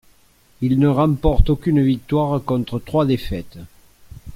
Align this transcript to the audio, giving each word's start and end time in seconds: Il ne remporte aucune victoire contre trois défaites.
Il 0.61 0.79
ne 0.79 0.87
remporte 0.87 1.51
aucune 1.51 1.83
victoire 1.83 2.43
contre 2.43 2.79
trois 2.79 3.05
défaites. 3.05 3.59